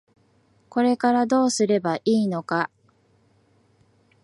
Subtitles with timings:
[0.69, 2.71] これからどうすればいいのか。